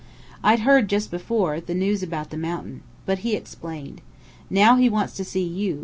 I'd 0.43 0.61
heard 0.61 0.87
just 0.89 1.11
before, 1.11 1.61
the 1.61 1.75
news 1.75 2.01
about 2.01 2.31
the 2.31 2.35
mountain. 2.37 2.81
But 3.05 3.19
he 3.19 3.35
explained. 3.35 4.01
Now 4.49 4.75
he 4.75 4.89
wants 4.89 5.13
to 5.17 5.23
see 5.23 5.43
you. 5.43 5.79